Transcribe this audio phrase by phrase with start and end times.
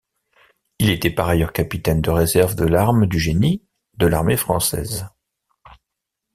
[0.79, 3.63] Il était par ailleurs capitaine de réserve de l'arme du génie
[3.97, 5.05] de l'armée française.